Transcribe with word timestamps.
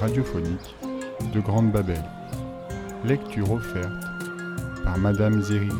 Radiophonique 0.00 0.76
de 1.34 1.40
Grande 1.40 1.72
Babel. 1.72 2.04
Lecture 3.04 3.50
offerte 3.50 4.04
par 4.84 4.96
Madame 4.96 5.42
Zeriri. 5.42 5.72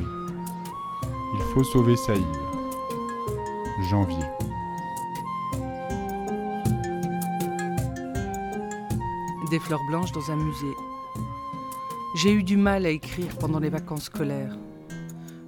Il 1.35 1.43
faut 1.55 1.62
sauver 1.62 1.95
Saïd. 1.96 2.25
Janvier. 3.89 4.17
Des 9.53 9.61
fleurs 9.61 9.85
blanches 9.89 10.11
dans 10.11 10.32
un 10.32 10.37
musée. 10.37 10.75
J'ai 12.16 12.32
eu 12.32 12.43
du 12.43 12.57
mal 12.57 12.86
à 12.86 12.91
écrire 12.91 13.39
pendant 13.39 13.61
les 13.61 13.71
vacances 13.71 14.07
scolaires. 14.07 14.58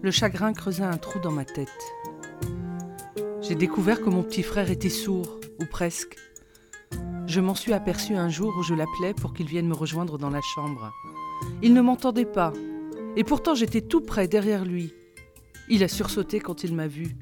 Le 0.01 0.12
chagrin 0.12 0.52
creusait 0.52 0.84
un 0.84 0.96
trou 0.96 1.18
dans 1.18 1.32
ma 1.32 1.45
tête. 1.45 1.68
J'ai 3.43 3.57
découvert 3.57 4.01
que 4.01 4.10
mon 4.10 4.23
petit 4.23 4.45
frère 4.45 4.71
était 4.71 4.88
sourd, 4.88 5.41
ou 5.59 5.65
presque. 5.66 6.16
Je 7.30 7.41
m'en 7.41 7.55
suis 7.55 7.73
aperçu 7.73 8.16
un 8.16 8.29
jour 8.29 8.57
où 8.59 8.65
je 8.65 8.75
l'appelais 8.75 9.15
pour 9.15 9.33
qu'il 9.33 9.47
vienne 9.47 9.69
me 9.69 9.75
rejoindre 9.75 10.19
dans 10.19 10.30
la 10.30 10.41
chambre. 10.41 10.93
Il 11.62 11.75
ne 11.75 11.80
m'entendait 11.80 12.25
pas, 12.25 12.52
et 13.15 13.23
pourtant 13.23 13.55
j'étais 13.55 13.83
tout 13.83 14.01
près 14.01 14.27
derrière 14.27 14.65
lui. 14.65 14.93
Il 15.69 15.85
a 15.85 15.88
sursauté 15.88 16.41
quand 16.41 16.65
il 16.65 16.74
m'a 16.74 16.88
vu. 16.88 17.16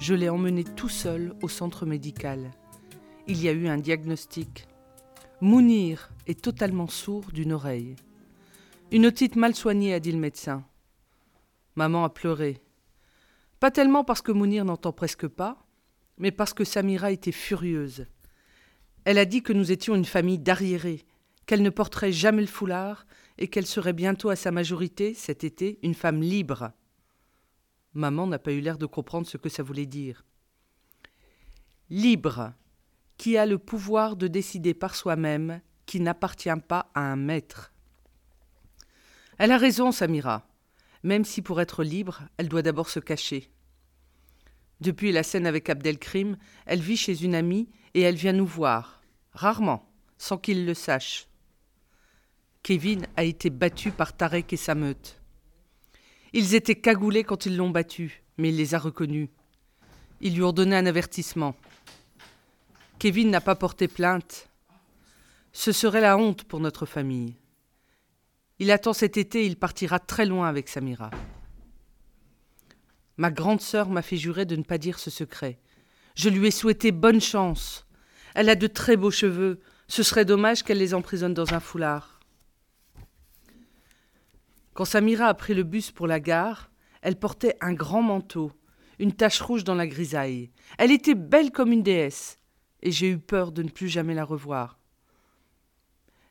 Je 0.00 0.14
l'ai 0.14 0.30
emmené 0.30 0.64
tout 0.64 0.88
seul 0.88 1.34
au 1.42 1.48
centre 1.48 1.84
médical. 1.84 2.50
Il 3.26 3.42
y 3.42 3.48
a 3.50 3.52
eu 3.52 3.68
un 3.68 3.76
diagnostic. 3.76 4.68
Mounir 5.42 6.08
est 6.26 6.40
totalement 6.40 6.88
sourd 6.88 7.26
d'une 7.30 7.52
oreille. 7.52 7.96
Une 8.90 9.04
otite 9.04 9.36
mal 9.36 9.54
soignée, 9.54 9.92
a 9.92 10.00
dit 10.00 10.12
le 10.12 10.18
médecin. 10.18 10.64
Maman 11.76 12.04
a 12.04 12.08
pleuré. 12.08 12.62
Pas 13.60 13.70
tellement 13.70 14.02
parce 14.02 14.22
que 14.22 14.32
Mounir 14.32 14.64
n'entend 14.64 14.92
presque 14.92 15.28
pas, 15.28 15.58
mais 16.16 16.30
parce 16.30 16.54
que 16.54 16.64
Samira 16.64 17.10
était 17.10 17.32
furieuse. 17.32 18.06
Elle 19.04 19.18
a 19.18 19.24
dit 19.24 19.42
que 19.42 19.52
nous 19.52 19.70
étions 19.70 19.94
une 19.94 20.04
famille 20.04 20.38
d'arriérés, 20.38 21.04
qu'elle 21.46 21.62
ne 21.62 21.70
porterait 21.70 22.12
jamais 22.12 22.40
le 22.40 22.48
foulard 22.48 23.06
et 23.38 23.48
qu'elle 23.48 23.66
serait 23.66 23.92
bientôt 23.92 24.30
à 24.30 24.36
sa 24.36 24.50
majorité, 24.50 25.14
cet 25.14 25.44
été, 25.44 25.78
une 25.82 25.94
femme 25.94 26.22
libre. 26.22 26.72
Maman 27.92 28.26
n'a 28.26 28.38
pas 28.38 28.52
eu 28.52 28.60
l'air 28.60 28.78
de 28.78 28.86
comprendre 28.86 29.26
ce 29.26 29.36
que 29.36 29.48
ça 29.48 29.62
voulait 29.62 29.86
dire. 29.86 30.24
Libre, 31.90 32.54
qui 33.18 33.36
a 33.36 33.46
le 33.46 33.58
pouvoir 33.58 34.16
de 34.16 34.26
décider 34.26 34.74
par 34.74 34.94
soi-même, 34.94 35.60
qui 35.86 36.00
n'appartient 36.00 36.48
pas 36.66 36.90
à 36.94 37.00
un 37.00 37.16
maître. 37.16 37.72
Elle 39.38 39.52
a 39.52 39.58
raison, 39.58 39.92
Samira, 39.92 40.46
même 41.02 41.24
si 41.24 41.42
pour 41.42 41.60
être 41.60 41.84
libre, 41.84 42.22
elle 42.38 42.48
doit 42.48 42.62
d'abord 42.62 42.88
se 42.88 43.00
cacher. 43.00 43.50
Depuis 44.80 45.12
la 45.12 45.22
scène 45.22 45.46
avec 45.46 45.68
Abdelkrim, 45.70 46.36
elle 46.66 46.80
vit 46.80 46.96
chez 46.96 47.24
une 47.24 47.34
amie 47.34 47.68
et 47.94 48.00
elle 48.00 48.16
vient 48.16 48.32
nous 48.32 48.46
voir, 48.46 49.02
rarement, 49.32 49.88
sans 50.18 50.38
qu'il 50.38 50.66
le 50.66 50.74
sache. 50.74 51.28
Kevin 52.62 53.06
a 53.16 53.24
été 53.24 53.50
battu 53.50 53.90
par 53.90 54.16
Tarek 54.16 54.52
et 54.52 54.56
sa 54.56 54.74
meute. 54.74 55.20
Ils 56.32 56.54
étaient 56.54 56.74
cagoulés 56.74 57.22
quand 57.22 57.46
ils 57.46 57.56
l'ont 57.56 57.70
battu, 57.70 58.22
mais 58.38 58.48
il 58.48 58.56
les 58.56 58.74
a 58.74 58.78
reconnus. 58.78 59.28
Ils 60.20 60.34
lui 60.34 60.42
ont 60.42 60.52
donné 60.52 60.74
un 60.74 60.86
avertissement. 60.86 61.54
Kevin 62.98 63.30
n'a 63.30 63.40
pas 63.40 63.54
porté 63.54 63.86
plainte. 63.86 64.48
Ce 65.52 65.72
serait 65.72 66.00
la 66.00 66.16
honte 66.16 66.44
pour 66.44 66.60
notre 66.60 66.86
famille. 66.86 67.36
Il 68.58 68.70
attend 68.70 68.92
cet 68.92 69.16
été, 69.16 69.44
il 69.44 69.56
partira 69.56 69.98
très 69.98 70.26
loin 70.26 70.48
avec 70.48 70.68
Samira. 70.68 71.10
Ma 73.16 73.30
grande 73.30 73.60
sœur 73.60 73.88
m'a 73.88 74.02
fait 74.02 74.16
jurer 74.16 74.44
de 74.44 74.56
ne 74.56 74.62
pas 74.62 74.78
dire 74.78 74.98
ce 74.98 75.10
secret. 75.10 75.58
Je 76.14 76.28
lui 76.28 76.48
ai 76.48 76.50
souhaité 76.50 76.92
bonne 76.92 77.20
chance. 77.20 77.86
Elle 78.34 78.48
a 78.48 78.56
de 78.56 78.66
très 78.66 78.96
beaux 78.96 79.10
cheveux. 79.10 79.60
Ce 79.88 80.02
serait 80.02 80.24
dommage 80.24 80.62
qu'elle 80.62 80.78
les 80.78 80.94
emprisonne 80.94 81.34
dans 81.34 81.54
un 81.54 81.60
foulard. 81.60 82.20
Quand 84.72 84.84
Samira 84.84 85.26
a 85.26 85.34
pris 85.34 85.54
le 85.54 85.62
bus 85.62 85.92
pour 85.92 86.08
la 86.08 86.18
gare, 86.18 86.70
elle 87.00 87.16
portait 87.16 87.56
un 87.60 87.72
grand 87.74 88.02
manteau, 88.02 88.50
une 88.98 89.12
tache 89.12 89.40
rouge 89.40 89.62
dans 89.62 89.74
la 89.74 89.86
grisaille. 89.86 90.50
Elle 90.78 90.90
était 90.90 91.14
belle 91.14 91.52
comme 91.52 91.70
une 91.70 91.82
déesse, 91.82 92.40
et 92.82 92.90
j'ai 92.90 93.10
eu 93.10 93.18
peur 93.18 93.52
de 93.52 93.62
ne 93.62 93.68
plus 93.68 93.88
jamais 93.88 94.14
la 94.14 94.24
revoir. 94.24 94.80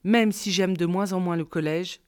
Même 0.04 0.34
si 0.34 0.52
j'aime 0.52 0.76
de 0.76 0.86
moins 0.86 1.14
en 1.14 1.22
moins 1.22 1.38
le 1.38 1.46
collège, 1.46 2.02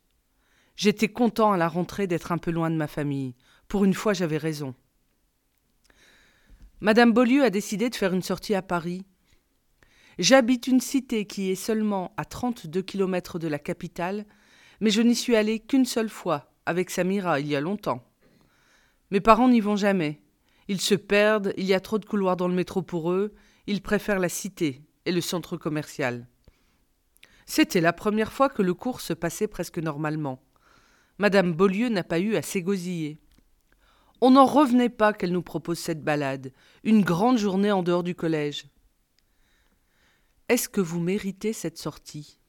j'étais 0.75 1.07
content 1.07 1.51
à 1.51 1.57
la 1.57 1.67
rentrée 1.67 2.07
d'être 2.07 2.31
un 2.31 2.37
peu 2.37 2.51
loin 2.51 2.69
de 2.69 2.75
ma 2.75 2.87
famille. 2.87 3.35
Pour 3.67 3.85
une 3.85 3.93
fois, 3.93 4.13
j'avais 4.13 4.37
raison. 4.37 4.75
Madame 6.81 7.13
Beaulieu 7.13 7.43
a 7.43 7.49
décidé 7.49 7.89
de 7.89 7.95
faire 7.95 8.13
une 8.13 8.21
sortie 8.21 8.53
à 8.53 8.61
Paris. 8.61 9.05
J'habite 10.19 10.67
une 10.67 10.81
cité 10.81 11.25
qui 11.25 11.51
est 11.51 11.55
seulement 11.55 12.13
à 12.17 12.25
32 12.25 12.81
kilomètres 12.81 13.39
de 13.39 13.47
la 13.47 13.59
capitale, 13.59 14.25
mais 14.81 14.89
je 14.89 15.01
n'y 15.01 15.15
suis 15.15 15.35
allée 15.35 15.59
qu'une 15.59 15.85
seule 15.85 16.09
fois, 16.09 16.51
avec 16.65 16.89
Samira, 16.89 17.39
il 17.39 17.47
y 17.47 17.55
a 17.55 17.61
longtemps. 17.61 18.03
Mes 19.11 19.21
parents 19.21 19.49
n'y 19.49 19.61
vont 19.61 19.75
jamais. 19.75 20.21
Ils 20.67 20.81
se 20.81 20.95
perdent, 20.95 21.53
il 21.57 21.65
y 21.65 21.73
a 21.73 21.79
trop 21.79 21.99
de 21.99 22.05
couloirs 22.05 22.37
dans 22.37 22.47
le 22.47 22.55
métro 22.55 22.81
pour 22.81 23.11
eux, 23.11 23.33
ils 23.67 23.81
préfèrent 23.81 24.19
la 24.19 24.29
cité 24.29 24.81
et 25.05 25.11
le 25.11 25.21
centre 25.21 25.57
commercial. 25.57 26.27
C'était 27.45 27.81
la 27.81 27.93
première 27.93 28.33
fois 28.33 28.49
que 28.49 28.63
le 28.63 28.73
cours 28.73 29.01
se 29.01 29.13
passait 29.13 29.47
presque 29.47 29.77
normalement. 29.77 30.41
Madame 31.17 31.53
Beaulieu 31.53 31.87
n'a 31.87 32.03
pas 32.03 32.19
eu 32.19 32.35
à 32.35 32.41
s'égosiller. 32.41 33.19
On 34.19 34.31
n'en 34.31 34.45
revenait 34.45 34.89
pas 34.89 35.13
qu'elle 35.13 35.31
nous 35.31 35.41
propose 35.41 35.79
cette 35.79 36.03
balade, 36.03 36.51
une 36.83 37.03
grande 37.03 37.37
journée 37.37 37.71
en 37.71 37.83
dehors 37.83 38.03
du 38.03 38.15
collège. 38.15 38.67
Est-ce 40.49 40.67
que 40.67 40.81
vous 40.81 40.99
méritez 40.99 41.53
cette 41.53 41.77
sortie? 41.77 42.39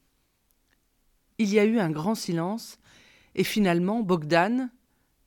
Il 1.39 1.53
y 1.53 1.61
a 1.61 1.65
eu 1.65 1.79
un 1.79 1.91
grand 1.91 2.15
silence, 2.15 2.79
et 3.35 3.45
finalement 3.45 4.03
Bogdan, 4.03 4.71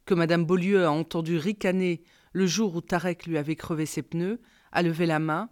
que 0.05 0.13
madame 0.13 0.45
Beaulieu 0.45 0.85
a 0.85 0.91
entendu 0.91 1.37
ricaner 1.37 2.03
le 2.33 2.45
jour 2.45 2.75
où 2.75 2.81
Tarek 2.81 3.25
lui 3.25 3.37
avait 3.37 3.55
crevé 3.55 3.85
ses 3.85 4.01
pneus, 4.01 4.41
a 4.71 4.81
levé 4.81 5.05
la 5.05 5.19
main, 5.19 5.49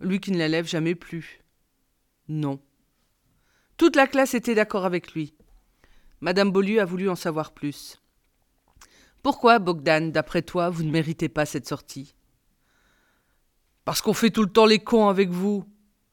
lui 0.00 0.20
qui 0.20 0.30
ne 0.30 0.38
la 0.38 0.48
lève 0.48 0.66
jamais 0.66 0.94
plus. 0.94 1.40
Non. 2.28 2.60
Toute 3.76 3.96
la 3.96 4.06
classe 4.06 4.34
était 4.34 4.54
d'accord 4.54 4.84
avec 4.84 5.14
lui. 5.14 5.34
Madame 6.22 6.52
Beaulieu 6.52 6.80
a 6.80 6.84
voulu 6.84 7.08
en 7.08 7.16
savoir 7.16 7.52
plus. 7.52 7.98
Pourquoi, 9.22 9.58
Bogdan, 9.58 10.12
d'après 10.12 10.42
toi, 10.42 10.68
vous 10.68 10.82
ne 10.82 10.90
méritez 10.90 11.30
pas 11.30 11.46
cette 11.46 11.66
sortie? 11.66 12.14
Parce 13.86 14.02
qu'on 14.02 14.12
fait 14.12 14.30
tout 14.30 14.42
le 14.42 14.52
temps 14.52 14.66
les 14.66 14.78
cons 14.78 15.08
avec 15.08 15.30
vous, 15.30 15.64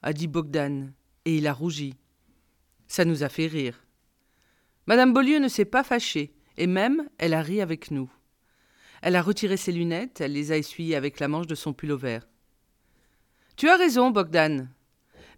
a 0.01 0.13
dit 0.13 0.27
Bogdan, 0.27 0.93
et 1.25 1.37
il 1.37 1.47
a 1.47 1.53
rougi. 1.53 1.95
Ça 2.87 3.03
nous 3.03 3.23
a 3.23 3.29
fait 3.29 3.47
rire. 3.47 3.83
Madame 4.85 5.13
Beaulieu 5.13 5.39
ne 5.39 5.49
s'est 5.49 5.65
pas 5.65 5.83
fâchée, 5.83 6.33
et 6.55 6.67
même 6.67 7.09
elle 7.17 7.33
a 7.33 7.41
ri 7.41 7.59
avec 7.59 7.91
nous. 7.91 8.09
Elle 9.01 9.17
a 9.17 9.21
retiré 9.21 9.57
ses 9.57 9.73
lunettes, 9.73 10.21
elle 10.21 10.31
les 10.31 10.53
a 10.53 10.57
essuyées 10.57 10.95
avec 10.95 11.19
la 11.19 11.27
manche 11.27 11.47
de 11.47 11.55
son 11.55 11.73
pull 11.73 11.91
vert. 11.93 12.27
Tu 13.57 13.67
as 13.67 13.75
raison, 13.75 14.11
Bogdan. 14.11 14.69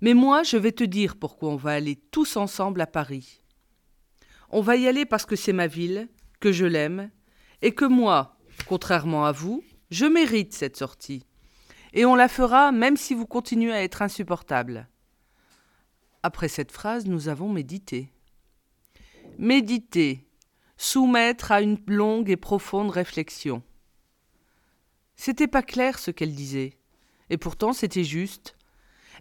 Mais 0.01 0.13
moi, 0.13 0.43
je 0.43 0.57
vais 0.57 0.71
te 0.71 0.83
dire 0.83 1.15
pourquoi 1.15 1.49
on 1.49 1.55
va 1.55 1.71
aller 1.71 1.95
tous 1.95 2.37
ensemble 2.37 2.81
à 2.81 2.87
Paris. 2.87 3.38
On 4.51 4.61
va 4.61 4.75
y 4.75 4.87
aller 4.87 5.05
parce 5.05 5.25
que 5.25 5.35
c'est 5.35 5.53
ma 5.53 5.67
ville, 5.67 6.09
que 6.39 6.51
je 6.51 6.65
l'aime, 6.65 7.11
et 7.61 7.73
que 7.73 7.85
moi, 7.85 8.37
contrairement 8.67 9.25
à 9.25 9.31
vous, 9.31 9.63
je 9.91 10.05
mérite 10.05 10.53
cette 10.53 10.77
sortie. 10.77 11.25
Et 11.93 12.05
on 12.05 12.15
la 12.15 12.27
fera 12.27 12.71
même 12.71 12.97
si 12.97 13.13
vous 13.13 13.25
continuez 13.25 13.73
à 13.73 13.83
être 13.83 14.01
insupportable. 14.01 14.87
Après 16.23 16.47
cette 16.47 16.71
phrase, 16.71 17.05
nous 17.05 17.27
avons 17.27 17.49
médité. 17.49 18.11
Méditer, 19.37 20.27
soumettre 20.77 21.51
à 21.51 21.61
une 21.61 21.79
longue 21.87 22.29
et 22.29 22.37
profonde 22.37 22.89
réflexion. 22.89 23.63
C'était 25.15 25.47
pas 25.47 25.63
clair 25.63 25.99
ce 25.99 26.11
qu'elle 26.11 26.33
disait, 26.33 26.77
et 27.29 27.37
pourtant 27.37 27.73
c'était 27.73 28.03
juste. 28.03 28.55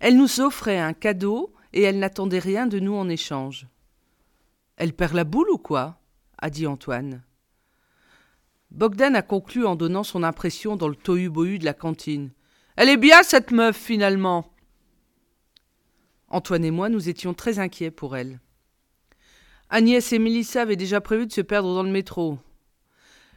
Elle 0.00 0.16
nous 0.16 0.40
offrait 0.40 0.78
un 0.78 0.92
cadeau 0.92 1.52
et 1.72 1.82
elle 1.82 1.98
n'attendait 1.98 2.38
rien 2.38 2.66
de 2.66 2.78
nous 2.78 2.94
en 2.94 3.08
échange. 3.08 3.66
Elle 4.78 4.92
perd 4.92 5.14
la 5.14 5.25
boule 5.25 5.50
ou 5.50 5.58
quoi? 5.58 6.00
a 6.38 6.50
dit 6.50 6.69
Antoine. 6.69 7.25
Bogdan 8.70 9.16
a 9.16 9.22
conclu 9.22 9.66
en 9.66 9.75
donnant 9.75 10.04
son 10.04 10.22
impression 10.22 10.76
dans 10.76 10.86
le 10.86 10.94
tohu-bohu 10.94 11.58
de 11.58 11.64
la 11.64 11.75
cantine. 11.75 12.30
Elle 12.76 12.88
est 12.88 12.96
bien, 12.96 13.25
cette 13.25 13.50
meuf, 13.50 13.76
finalement. 13.76 14.54
Antoine 16.28 16.64
et 16.64 16.70
moi, 16.70 16.88
nous 16.88 17.08
étions 17.08 17.34
très 17.34 17.58
inquiets 17.58 17.90
pour 17.90 18.16
elle. 18.16 18.38
Agnès 19.69 20.12
et 20.12 20.20
Mélissa 20.20 20.62
avaient 20.62 20.76
déjà 20.76 21.00
prévu 21.00 21.26
de 21.26 21.32
se 21.32 21.40
perdre 21.40 21.74
dans 21.74 21.82
le 21.82 21.90
métro. 21.90 22.38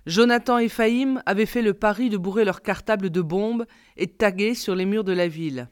Jonathan 0.06 0.60
et 0.60 0.70
Fahim 0.70 1.24
avaient 1.26 1.48
fait 1.48 1.64
le 1.64 1.74
pari 1.74 2.10
de 2.10 2.18
bourrer 2.18 2.46
leurs 2.46 2.62
cartables 2.62 3.10
de 3.10 3.22
bombes 3.22 3.66
et 3.98 4.06
de 4.06 4.12
taguer 4.12 4.54
sur 4.54 4.76
les 4.76 4.86
murs 4.86 5.04
de 5.04 5.14
la 5.14 5.28
ville. 5.28 5.70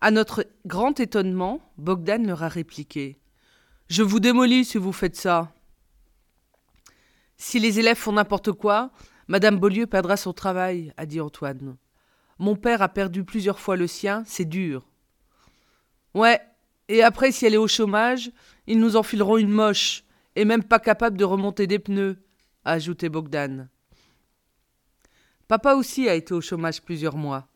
À 0.00 0.10
notre 0.10 0.44
grand 0.64 0.98
étonnement, 0.98 1.60
Bogdan 1.78 2.26
leur 2.26 2.42
a 2.42 2.48
répliqué 2.48 3.20
Je 3.88 4.02
vous 4.02 4.18
démolis 4.18 4.64
si 4.64 4.78
vous 4.78 4.92
faites 4.92 5.14
ça. 5.14 5.52
Si 7.36 7.60
les 7.60 7.78
élèves 7.78 7.96
font 7.96 8.12
n'importe 8.12 8.50
quoi, 8.50 8.90
Madame 9.28 9.58
Beaulieu 9.58 9.86
perdra 9.86 10.16
son 10.16 10.32
travail, 10.32 10.92
a 10.96 11.06
dit 11.06 11.20
Antoine. 11.20 11.76
Mon 12.38 12.56
père 12.56 12.82
a 12.82 12.88
perdu 12.88 13.22
plusieurs 13.22 13.60
fois 13.60 13.76
le 13.76 13.86
sien, 13.86 14.24
c'est 14.26 14.44
dur. 14.44 14.88
Ouais, 16.14 16.40
Et 16.88 17.02
après, 17.02 17.30
si 17.30 17.46
elle 17.46 17.54
est 17.54 17.58
au 17.58 17.68
chômage, 17.68 18.30
ils 18.66 18.78
nous 18.78 18.96
enfileront 18.96 19.38
une 19.38 19.50
moche, 19.50 20.04
et 20.34 20.44
même 20.44 20.64
pas 20.64 20.78
capable 20.78 21.16
de 21.16 21.24
remonter 21.24 21.66
des 21.66 21.78
pneus, 21.78 22.16
a 22.64 22.72
ajouté 22.72 23.08
Bogdan. 23.08 23.68
Papa 25.48 25.74
aussi 25.74 26.08
a 26.08 26.14
été 26.14 26.34
au 26.34 26.40
chômage 26.40 26.82
plusieurs 26.82 27.16
mois. 27.16 27.48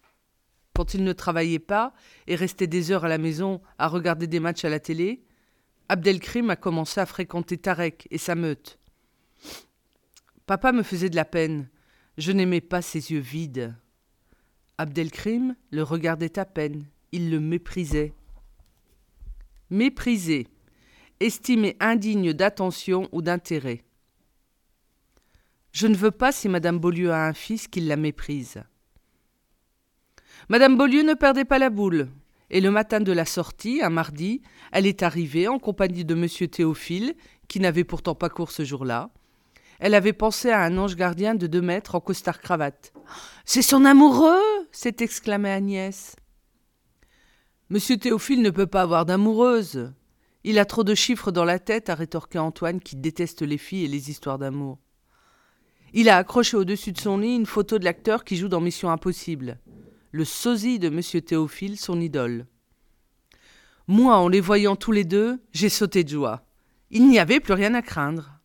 Quand 0.74 0.94
il 0.94 1.02
ne 1.02 1.12
travaillait 1.12 1.58
pas 1.58 1.92
et 2.26 2.36
restait 2.36 2.68
des 2.68 2.90
heures 2.92 3.04
à 3.04 3.08
la 3.08 3.18
maison 3.18 3.60
à 3.78 3.88
regarder 3.88 4.26
des 4.26 4.40
matchs 4.40 4.64
à 4.64 4.68
la 4.68 4.80
télé, 4.80 5.24
Abdelkrim 5.90 6.50
a 6.50 6.54
commencé 6.54 7.00
à 7.00 7.04
fréquenter 7.04 7.58
Tarek 7.58 8.06
et 8.12 8.18
sa 8.18 8.36
meute. 8.36 8.78
Papa 10.46 10.70
me 10.70 10.84
faisait 10.84 11.10
de 11.10 11.16
la 11.16 11.24
peine. 11.24 11.68
Je 12.16 12.30
n'aimais 12.30 12.60
pas 12.60 12.80
ses 12.80 13.10
yeux 13.10 13.18
vides. 13.18 13.74
Abdelkrim 14.78 15.56
le 15.72 15.82
regardait 15.82 16.38
à 16.38 16.44
peine. 16.44 16.86
Il 17.10 17.28
le 17.28 17.40
méprisait. 17.40 18.14
Méprisé, 19.68 20.46
estimé 21.18 21.76
indigne 21.80 22.34
d'attention 22.34 23.08
ou 23.10 23.20
d'intérêt. 23.20 23.82
Je 25.72 25.88
ne 25.88 25.96
veux 25.96 26.12
pas, 26.12 26.30
si 26.30 26.48
Madame 26.48 26.78
Beaulieu 26.78 27.10
a 27.10 27.26
un 27.26 27.34
fils, 27.34 27.66
qu'il 27.66 27.88
la 27.88 27.96
méprise. 27.96 28.62
Madame 30.48 30.76
Beaulieu 30.76 31.02
ne 31.02 31.14
perdait 31.14 31.44
pas 31.44 31.58
la 31.58 31.68
boule, 31.68 32.10
et 32.50 32.60
le 32.60 32.70
matin 32.70 33.00
de 33.00 33.12
la 33.12 33.24
sortie, 33.24 33.80
un 33.82 33.90
mardi, 33.90 34.42
elle 34.72 34.86
est 34.86 35.02
arrivée 35.02 35.48
en 35.48 35.58
compagnie 35.58 36.04
de 36.04 36.14
Monsieur 36.14 36.48
Théophile, 36.48 37.14
qui 37.48 37.60
n'avait 37.60 37.84
pourtant 37.84 38.14
pas 38.14 38.28
cours 38.28 38.50
ce 38.50 38.64
jour-là. 38.64 39.10
Elle 39.78 39.94
avait 39.94 40.12
pensé 40.12 40.50
à 40.50 40.62
un 40.62 40.76
ange 40.76 40.96
gardien 40.96 41.34
de 41.34 41.46
deux 41.46 41.62
mètres 41.62 41.94
en 41.94 42.00
costard-cravate. 42.00 42.92
C'est 43.44 43.62
son 43.62 43.84
amoureux 43.84 44.42
s'est 44.72 44.96
exclamée 44.98 45.50
Agnès. 45.50 46.16
Monsieur 47.70 47.96
Théophile 47.96 48.42
ne 48.42 48.50
peut 48.50 48.66
pas 48.66 48.82
avoir 48.82 49.06
d'amoureuse. 49.06 49.92
Il 50.42 50.58
a 50.58 50.64
trop 50.64 50.84
de 50.84 50.94
chiffres 50.94 51.30
dans 51.30 51.44
la 51.44 51.58
tête, 51.58 51.88
a 51.88 51.94
rétorqué 51.94 52.38
Antoine, 52.38 52.80
qui 52.80 52.96
déteste 52.96 53.42
les 53.42 53.58
filles 53.58 53.84
et 53.84 53.88
les 53.88 54.10
histoires 54.10 54.38
d'amour. 54.38 54.78
Il 55.92 56.08
a 56.08 56.16
accroché 56.16 56.56
au-dessus 56.56 56.92
de 56.92 56.98
son 56.98 57.18
lit 57.18 57.34
une 57.34 57.46
photo 57.46 57.78
de 57.78 57.84
l'acteur 57.84 58.24
qui 58.24 58.36
joue 58.36 58.48
dans 58.48 58.60
Mission 58.60 58.90
Impossible. 58.90 59.58
Le 60.12 60.24
sosie 60.24 60.80
de 60.80 60.88
Monsieur 60.88 61.20
Théophile, 61.20 61.78
son 61.78 62.00
idole. 62.00 62.46
Moi, 63.86 64.16
en 64.16 64.26
les 64.26 64.40
voyant 64.40 64.74
tous 64.74 64.90
les 64.90 65.04
deux, 65.04 65.40
j'ai 65.52 65.68
sauté 65.68 66.02
de 66.02 66.08
joie. 66.08 66.44
Il 66.90 67.06
n'y 67.06 67.20
avait 67.20 67.38
plus 67.38 67.52
rien 67.52 67.74
à 67.74 67.82
craindre. 67.82 68.40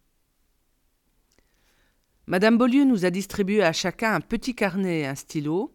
Madame 2.27 2.59
Beaulieu 2.59 2.83
nous 2.83 3.03
a 3.03 3.09
distribué 3.09 3.63
à 3.63 3.73
chacun 3.73 4.13
un 4.13 4.21
petit 4.21 4.53
carnet 4.53 5.01
et 5.01 5.07
un 5.07 5.15
stylo, 5.15 5.73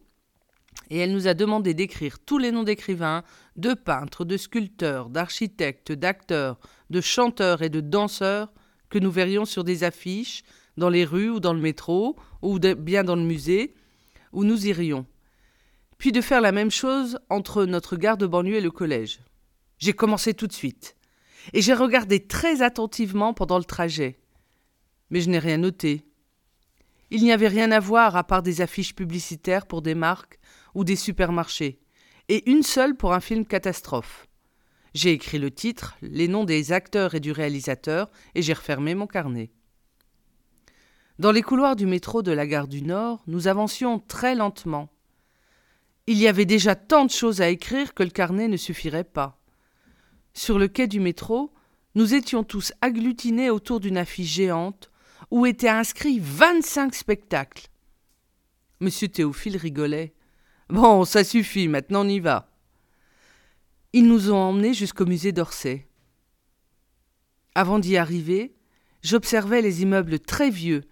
et 0.89 0.97
elle 0.97 1.11
nous 1.11 1.27
a 1.27 1.33
demandé 1.33 1.73
d'écrire 1.73 2.19
tous 2.19 2.37
les 2.37 2.53
noms 2.53 2.63
d'écrivains, 2.63 3.23
de 3.57 3.73
peintres, 3.73 4.23
de 4.23 4.37
sculpteurs, 4.37 5.09
d'architectes, 5.09 5.91
d'acteurs, 5.91 6.57
de 6.89 7.01
chanteurs 7.01 7.63
et 7.63 7.69
de 7.69 7.81
danseurs 7.81 8.53
que 8.89 8.99
nous 8.99 9.11
verrions 9.11 9.43
sur 9.43 9.65
des 9.65 9.83
affiches, 9.83 10.43
dans 10.77 10.89
les 10.89 11.03
rues 11.03 11.29
ou 11.29 11.41
dans 11.41 11.53
le 11.53 11.59
métro, 11.59 12.15
ou 12.41 12.59
bien 12.59 13.03
dans 13.03 13.17
le 13.17 13.23
musée, 13.23 13.73
où 14.31 14.45
nous 14.45 14.67
irions. 14.67 15.05
Puis 16.01 16.11
de 16.11 16.21
faire 16.21 16.41
la 16.41 16.51
même 16.51 16.71
chose 16.71 17.19
entre 17.29 17.63
notre 17.65 17.95
gare 17.95 18.17
de 18.17 18.25
banlieue 18.25 18.55
et 18.55 18.61
le 18.61 18.71
collège. 18.71 19.19
J'ai 19.77 19.93
commencé 19.93 20.33
tout 20.33 20.47
de 20.47 20.51
suite. 20.51 20.95
Et 21.53 21.61
j'ai 21.61 21.75
regardé 21.75 22.25
très 22.25 22.63
attentivement 22.63 23.35
pendant 23.35 23.59
le 23.59 23.63
trajet. 23.63 24.19
Mais 25.11 25.21
je 25.21 25.29
n'ai 25.29 25.37
rien 25.37 25.57
noté. 25.57 26.03
Il 27.11 27.21
n'y 27.21 27.31
avait 27.31 27.47
rien 27.47 27.71
à 27.71 27.79
voir 27.79 28.15
à 28.15 28.23
part 28.23 28.41
des 28.41 28.61
affiches 28.61 28.95
publicitaires 28.95 29.67
pour 29.67 29.83
des 29.83 29.93
marques 29.93 30.39
ou 30.73 30.83
des 30.83 30.95
supermarchés, 30.95 31.79
et 32.29 32.49
une 32.49 32.63
seule 32.63 32.97
pour 32.97 33.13
un 33.13 33.19
film 33.19 33.45
catastrophe. 33.45 34.25
J'ai 34.95 35.11
écrit 35.11 35.37
le 35.37 35.51
titre, 35.51 35.97
les 36.01 36.27
noms 36.27 36.45
des 36.45 36.71
acteurs 36.71 37.13
et 37.13 37.19
du 37.19 37.31
réalisateur, 37.31 38.09
et 38.33 38.41
j'ai 38.41 38.53
refermé 38.53 38.95
mon 38.95 39.05
carnet. 39.05 39.51
Dans 41.19 41.31
les 41.31 41.43
couloirs 41.43 41.75
du 41.75 41.85
métro 41.85 42.23
de 42.23 42.31
la 42.31 42.47
gare 42.47 42.67
du 42.67 42.81
Nord, 42.81 43.21
nous 43.27 43.47
avancions 43.47 43.99
très 43.99 44.33
lentement. 44.33 44.89
Il 46.11 46.17
y 46.17 46.27
avait 46.27 46.43
déjà 46.43 46.75
tant 46.75 47.05
de 47.05 47.09
choses 47.09 47.39
à 47.39 47.47
écrire 47.47 47.93
que 47.93 48.03
le 48.03 48.09
carnet 48.09 48.49
ne 48.49 48.57
suffirait 48.57 49.05
pas. 49.05 49.39
Sur 50.33 50.59
le 50.59 50.67
quai 50.67 50.87
du 50.87 50.99
métro, 50.99 51.53
nous 51.95 52.13
étions 52.13 52.43
tous 52.43 52.73
agglutinés 52.81 53.49
autour 53.49 53.79
d'une 53.79 53.95
affiche 53.95 54.27
géante 54.27 54.91
où 55.29 55.45
étaient 55.45 55.69
inscrits 55.69 56.19
vingt-cinq 56.19 56.95
spectacles. 56.95 57.69
Monsieur 58.81 59.07
Théophile 59.07 59.55
rigolait. 59.55 60.13
Bon, 60.67 61.05
ça 61.05 61.23
suffit, 61.23 61.69
maintenant 61.69 62.05
on 62.05 62.09
y 62.09 62.19
va. 62.19 62.51
Ils 63.93 64.05
nous 64.05 64.33
ont 64.33 64.35
emmenés 64.35 64.73
jusqu'au 64.73 65.05
musée 65.05 65.31
d'Orsay. 65.31 65.87
Avant 67.55 67.79
d'y 67.79 67.95
arriver, 67.95 68.53
j'observais 69.01 69.61
les 69.61 69.81
immeubles 69.81 70.19
très 70.19 70.49
vieux 70.49 70.83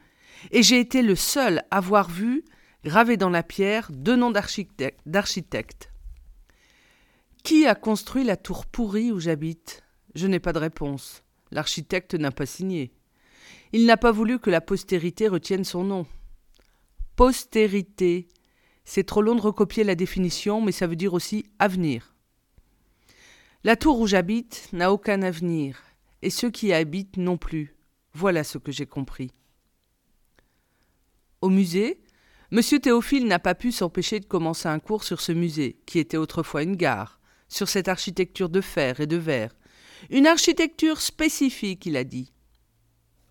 et 0.51 0.63
j'ai 0.63 0.79
été 0.79 1.01
le 1.01 1.17
seul 1.17 1.61
à 1.71 1.79
avoir 1.79 2.09
vu, 2.09 2.45
gravé 2.83 3.17
dans 3.17 3.29
la 3.29 3.43
pierre, 3.43 3.91
deux 3.91 4.15
noms 4.15 4.31
d'architectes. 4.31 5.91
Qui 7.43 7.65
a 7.65 7.75
construit 7.75 8.23
la 8.23 8.37
tour 8.37 8.65
pourrie 8.65 9.11
où 9.11 9.19
j'habite? 9.19 9.83
Je 10.15 10.27
n'ai 10.27 10.39
pas 10.39 10.53
de 10.53 10.59
réponse. 10.59 11.23
L'architecte 11.51 12.13
n'a 12.15 12.31
pas 12.31 12.45
signé. 12.45 12.91
Il 13.71 13.85
n'a 13.85 13.97
pas 13.97 14.11
voulu 14.11 14.39
que 14.39 14.49
la 14.49 14.61
postérité 14.61 15.27
retienne 15.27 15.63
son 15.63 15.83
nom. 15.83 16.05
Postérité. 17.15 18.27
C'est 18.85 19.05
trop 19.05 19.21
long 19.21 19.35
de 19.35 19.41
recopier 19.41 19.83
la 19.83 19.95
définition, 19.95 20.61
mais 20.61 20.71
ça 20.71 20.87
veut 20.87 20.95
dire 20.95 21.13
aussi 21.13 21.45
avenir. 21.59 22.15
La 23.63 23.75
tour 23.75 23.99
où 23.99 24.07
j'habite 24.07 24.69
n'a 24.73 24.91
aucun 24.91 25.21
avenir, 25.21 25.83
et 26.21 26.29
ceux 26.29 26.49
qui 26.49 26.67
y 26.67 26.73
habitent 26.73 27.17
non 27.17 27.37
plus. 27.37 27.75
Voilà 28.13 28.43
ce 28.43 28.57
que 28.57 28.71
j'ai 28.71 28.85
compris. 28.85 29.31
Au 31.41 31.49
musée, 31.49 32.01
M. 32.51 32.61
Théophile 32.81 33.27
n'a 33.27 33.37
pas 33.37 33.53
pu 33.53 33.71
s'empêcher 33.71 34.19
de 34.19 34.25
commencer 34.25 34.67
un 34.67 34.79
cours 34.79 35.03
sur 35.03 35.21
ce 35.21 35.31
musée, 35.31 35.79
qui 35.85 35.99
était 35.99 36.17
autrefois 36.17 36.63
une 36.63 36.75
gare, 36.75 37.19
sur 37.47 37.69
cette 37.69 37.87
architecture 37.87 38.49
de 38.49 38.59
fer 38.61 38.99
et 38.99 39.07
de 39.07 39.17
verre. 39.17 39.55
Une 40.09 40.25
architecture 40.25 40.99
spécifique, 40.99 41.85
il 41.85 41.95
a 41.95 42.03
dit. 42.03 42.33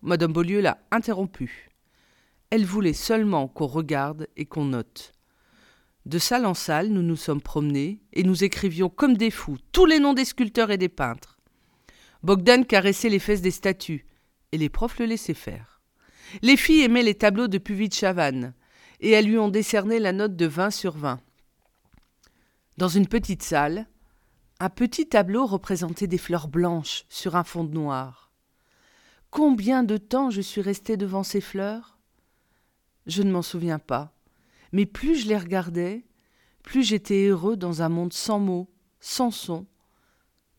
Madame 0.01 0.31
Beaulieu 0.31 0.61
l'a 0.61 0.77
interrompu. 0.91 1.69
Elle 2.49 2.63
voulait 2.63 2.93
seulement 2.93 3.49
qu'on 3.49 3.65
regarde 3.65 4.27
et 4.37 4.45
qu'on 4.45 4.65
note. 4.65 5.11
De 6.05 6.17
salle 6.17 6.45
en 6.45 6.53
salle, 6.53 6.87
nous 6.87 7.03
nous 7.03 7.17
sommes 7.17 7.41
promenés 7.41 7.99
et 8.13 8.23
nous 8.23 8.45
écrivions 8.45 8.87
comme 8.87 9.17
des 9.17 9.31
fous 9.31 9.57
tous 9.73 9.85
les 9.85 9.99
noms 9.99 10.13
des 10.13 10.23
sculpteurs 10.23 10.71
et 10.71 10.77
des 10.77 10.87
peintres. 10.87 11.37
Bogdan 12.23 12.65
caressait 12.65 13.09
les 13.09 13.19
fesses 13.19 13.41
des 13.41 13.51
statues 13.51 14.05
et 14.53 14.57
les 14.57 14.69
profs 14.69 14.97
le 14.99 15.05
laissaient 15.05 15.33
faire. 15.33 15.81
Les 16.41 16.55
filles 16.55 16.83
aimaient 16.83 17.03
les 17.03 17.15
tableaux 17.15 17.47
de 17.49 17.57
Puvis 17.57 17.91
Chavannes, 17.91 18.53
et 18.99 19.11
elles 19.11 19.25
lui 19.25 19.37
ont 19.37 19.49
décerné 19.49 19.99
la 19.99 20.11
note 20.11 20.35
de 20.35 20.45
20 20.45 20.71
sur 20.71 20.97
20. 20.97 21.19
Dans 22.77 22.87
une 22.87 23.07
petite 23.07 23.43
salle, 23.43 23.87
un 24.59 24.69
petit 24.69 25.07
tableau 25.07 25.45
représentait 25.45 26.07
des 26.07 26.17
fleurs 26.17 26.47
blanches 26.47 27.05
sur 27.09 27.35
un 27.35 27.43
fond 27.43 27.63
noir. 27.63 28.31
Combien 29.29 29.83
de 29.83 29.97
temps 29.97 30.29
je 30.29 30.41
suis 30.41 30.61
resté 30.61 30.97
devant 30.97 31.23
ces 31.23 31.41
fleurs? 31.41 31.97
Je 33.05 33.21
ne 33.21 33.31
m'en 33.31 33.41
souviens 33.41 33.79
pas, 33.79 34.13
mais 34.71 34.85
plus 34.85 35.15
je 35.15 35.27
les 35.27 35.37
regardais, 35.37 36.05
plus 36.63 36.83
j'étais 36.83 37.27
heureux 37.27 37.57
dans 37.57 37.81
un 37.81 37.89
monde 37.89 38.13
sans 38.13 38.39
mots, 38.39 38.69
sans 38.99 39.31
son, 39.31 39.65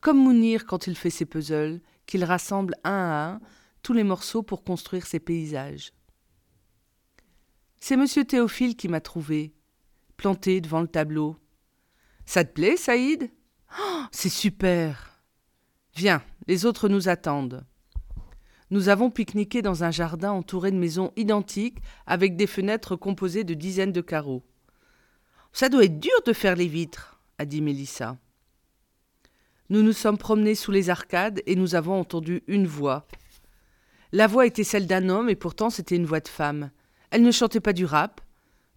comme 0.00 0.18
Mounir 0.18 0.66
quand 0.66 0.86
il 0.86 0.96
fait 0.96 1.10
ses 1.10 1.26
puzzles, 1.26 1.80
qu'il 2.06 2.24
rassemble 2.24 2.74
un 2.84 2.90
à 2.90 3.32
un 3.32 3.40
tous 3.82 3.92
les 3.92 4.04
morceaux 4.04 4.42
pour 4.42 4.64
construire 4.64 5.06
ces 5.06 5.20
paysages. 5.20 5.92
C'est 7.80 7.96
monsieur 7.96 8.24
Théophile 8.24 8.76
qui 8.76 8.88
m'a 8.88 9.00
trouvé, 9.00 9.54
planté 10.16 10.60
devant 10.60 10.80
le 10.80 10.86
tableau. 10.86 11.36
Ça 12.26 12.44
te 12.44 12.52
plaît, 12.52 12.76
Saïd? 12.76 13.30
Oh, 13.78 14.02
C'est 14.12 14.28
super 14.28 15.22
Viens, 15.94 16.22
les 16.46 16.66
autres 16.66 16.88
nous 16.88 17.08
attendent. 17.08 17.64
Nous 18.70 18.88
avons 18.88 19.10
pique-niqué 19.10 19.62
dans 19.62 19.82
un 19.82 19.90
jardin 19.90 20.30
entouré 20.30 20.70
de 20.70 20.76
maisons 20.76 21.12
identiques 21.16 21.78
avec 22.06 22.36
des 22.36 22.46
fenêtres 22.46 22.94
composées 22.94 23.44
de 23.44 23.54
dizaines 23.54 23.92
de 23.92 24.00
carreaux. 24.00 24.44
Ça 25.52 25.68
doit 25.68 25.84
être 25.84 25.98
dur 25.98 26.22
de 26.24 26.32
faire 26.32 26.54
les 26.54 26.68
vitres, 26.68 27.20
a 27.38 27.44
dit 27.44 27.60
Mélissa. 27.60 28.18
Nous 29.68 29.82
nous 29.82 29.92
sommes 29.92 30.18
promenés 30.18 30.54
sous 30.54 30.70
les 30.70 30.90
arcades 30.90 31.42
et 31.46 31.56
nous 31.56 31.74
avons 31.74 31.98
entendu 31.98 32.44
une 32.46 32.66
voix, 32.66 33.08
la 34.12 34.26
voix 34.26 34.44
était 34.44 34.64
celle 34.64 34.88
d'un 34.88 35.08
homme 35.08 35.28
et 35.28 35.36
pourtant 35.36 35.70
c'était 35.70 35.94
une 35.94 36.06
voix 36.06 36.18
de 36.18 36.28
femme. 36.28 36.70
Elle 37.10 37.22
ne 37.22 37.30
chantait 37.30 37.60
pas 37.60 37.72
du 37.72 37.84
rap, 37.84 38.20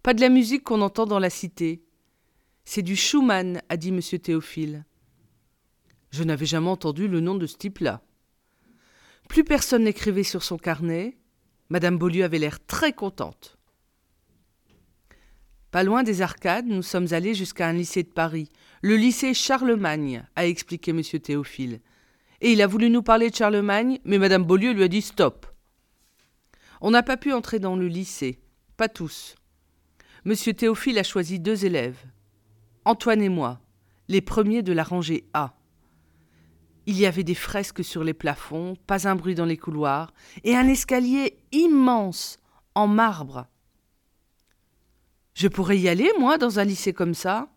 pas 0.02 0.14
de 0.14 0.20
la 0.20 0.28
musique 0.28 0.64
qu'on 0.64 0.82
entend 0.82 1.06
dans 1.06 1.18
la 1.18 1.30
cité. 1.30 1.84
C'est 2.64 2.82
du 2.82 2.96
Schumann, 2.96 3.62
a 3.68 3.76
dit 3.76 3.90
M. 3.90 4.00
Théophile. 4.00 4.84
Je 6.10 6.24
n'avais 6.24 6.46
jamais 6.46 6.68
entendu 6.68 7.08
le 7.08 7.20
nom 7.20 7.34
de 7.34 7.46
ce 7.46 7.56
type-là. 7.56 8.02
Plus 9.28 9.44
personne 9.44 9.84
n'écrivait 9.84 10.22
sur 10.22 10.42
son 10.42 10.58
carnet. 10.58 11.16
Madame 11.70 11.98
Beaulieu 11.98 12.24
avait 12.24 12.38
l'air 12.38 12.64
très 12.66 12.92
contente. 12.92 13.56
Pas 15.70 15.82
loin 15.82 16.02
des 16.02 16.22
arcades, 16.22 16.66
nous 16.66 16.82
sommes 16.82 17.08
allés 17.12 17.34
jusqu'à 17.34 17.66
un 17.66 17.72
lycée 17.72 18.04
de 18.04 18.08
Paris, 18.08 18.48
le 18.80 18.96
lycée 18.96 19.34
Charlemagne, 19.34 20.24
a 20.36 20.46
expliqué 20.46 20.92
M. 20.92 21.02
Théophile. 21.02 21.80
Et 22.40 22.52
il 22.52 22.62
a 22.62 22.66
voulu 22.66 22.90
nous 22.90 23.02
parler 23.02 23.30
de 23.30 23.34
Charlemagne, 23.34 23.98
mais 24.04 24.18
Mme 24.18 24.44
Beaulieu 24.44 24.72
lui 24.72 24.84
a 24.84 24.88
dit 24.88 25.02
stop. 25.02 25.46
On 26.86 26.90
n'a 26.90 27.02
pas 27.02 27.16
pu 27.16 27.32
entrer 27.32 27.58
dans 27.58 27.76
le 27.76 27.88
lycée, 27.88 28.38
pas 28.76 28.90
tous. 28.90 29.36
M. 30.26 30.34
Théophile 30.34 30.98
a 30.98 31.02
choisi 31.02 31.40
deux 31.40 31.64
élèves, 31.64 31.96
Antoine 32.84 33.22
et 33.22 33.30
moi, 33.30 33.58
les 34.08 34.20
premiers 34.20 34.62
de 34.62 34.74
la 34.74 34.84
rangée 34.84 35.24
A. 35.32 35.54
Il 36.84 36.98
y 36.98 37.06
avait 37.06 37.24
des 37.24 37.34
fresques 37.34 37.82
sur 37.82 38.04
les 38.04 38.12
plafonds, 38.12 38.76
pas 38.86 39.08
un 39.08 39.16
bruit 39.16 39.34
dans 39.34 39.46
les 39.46 39.56
couloirs, 39.56 40.12
et 40.44 40.54
un 40.54 40.68
escalier 40.68 41.38
immense 41.52 42.38
en 42.74 42.86
marbre 42.86 43.48
je 45.34 45.48
pourrais 45.48 45.78
y 45.78 45.88
aller, 45.88 46.10
moi, 46.18 46.38
dans 46.38 46.60
un 46.60 46.64
lycée 46.64 46.92
comme 46.92 47.14
ça? 47.14 47.48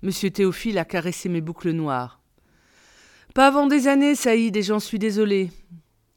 Monsieur 0.00 0.30
Théophile 0.30 0.78
a 0.78 0.86
caressé 0.86 1.28
mes 1.28 1.42
boucles 1.42 1.72
noires. 1.72 2.22
Pas 3.34 3.48
avant 3.48 3.66
des 3.66 3.86
années, 3.86 4.14
Saïd, 4.14 4.56
et 4.56 4.62
j'en 4.62 4.80
suis 4.80 4.98
désolé. 4.98 5.50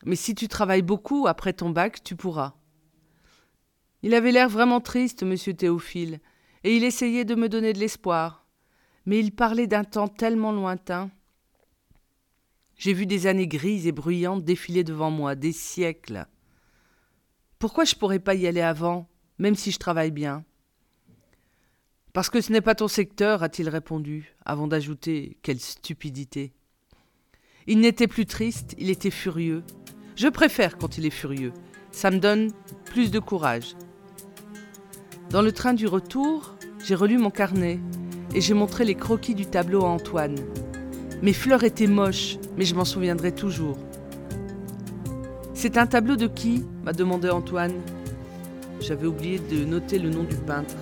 Mais 0.06 0.16
si 0.16 0.36
tu 0.36 0.48
travailles 0.48 0.82
beaucoup 0.82 1.28
après 1.28 1.54
ton 1.54 1.70
bac, 1.70 2.04
tu 2.04 2.16
pourras. 2.16 2.54
Il 4.04 4.14
avait 4.14 4.32
l'air 4.32 4.50
vraiment 4.50 4.82
triste, 4.82 5.24
monsieur 5.24 5.54
Théophile, 5.54 6.20
et 6.64 6.76
il 6.76 6.84
essayait 6.84 7.26
de 7.26 7.36
me 7.36 7.50
donner 7.50 7.74
de 7.74 7.80
l'espoir. 7.80 8.46
Mais 9.06 9.20
il 9.20 9.32
parlait 9.32 9.68
d'un 9.68 9.84
temps 9.84 10.08
tellement 10.08 10.52
lointain. 10.52 11.12
J'ai 12.78 12.94
vu 12.94 13.06
des 13.06 13.28
années 13.28 13.48
grises 13.48 13.86
et 13.86 13.92
bruyantes 13.92 14.44
défiler 14.44 14.84
devant 14.84 15.12
moi, 15.12 15.36
des 15.36 15.52
siècles. 15.52 16.26
Pourquoi 17.60 17.86
je 17.86 17.96
pourrais 17.96 18.20
pas 18.20 18.34
y 18.34 18.48
aller 18.48 18.62
avant 18.62 19.08
même 19.38 19.56
si 19.56 19.72
je 19.72 19.80
travaille 19.80 20.12
bien? 20.12 20.44
Parce 22.14 22.30
que 22.30 22.42
ce 22.42 22.52
n'est 22.52 22.62
pas 22.62 22.76
ton 22.76 22.88
secteur, 22.88 23.42
a-t-il 23.42 23.70
répondu, 23.70 24.36
avant 24.46 24.68
d'ajouter 24.68 25.38
Quelle 25.42 25.60
stupidité. 25.60 26.54
Il 27.68 27.80
n'était 27.80 28.08
plus 28.08 28.26
triste, 28.26 28.76
il 28.78 28.90
était 28.90 29.12
furieux. 29.12 29.64
Je 30.22 30.28
préfère 30.28 30.78
quand 30.78 31.00
il 31.00 31.08
est 31.08 31.10
furieux. 31.10 31.52
Ça 31.92 32.12
me 32.12 32.20
donne 32.20 32.52
plus 32.86 33.10
de 33.10 33.18
courage. 33.18 33.76
Dans 35.32 35.42
le 35.42 35.52
train 35.52 35.74
du 35.74 35.88
retour, 35.88 36.54
j'ai 36.86 36.94
relu 36.94 37.18
mon 37.18 37.32
carnet 37.32 37.80
et 38.36 38.40
j'ai 38.40 38.54
montré 38.54 38.86
les 38.86 38.94
croquis 38.94 39.34
du 39.34 39.48
tableau 39.48 39.84
à 39.84 39.90
Antoine. 39.90 40.36
Mes 41.24 41.34
fleurs 41.34 41.64
étaient 41.64 41.88
moches, 41.88 42.38
mais 42.56 42.66
je 42.66 42.76
m'en 42.76 42.86
souviendrai 42.86 43.32
toujours. 43.32 43.80
C'est 45.56 45.76
un 45.80 45.88
tableau 45.88 46.16
de 46.16 46.28
qui? 46.28 46.66
m'a 46.84 46.94
demandé 46.94 47.32
Antoine. 47.32 47.82
J'avais 48.80 49.08
oublié 49.08 49.40
de 49.40 49.66
noter 49.66 49.98
le 49.98 50.12
nom 50.12 50.24
du 50.24 50.36
peintre. 50.36 50.76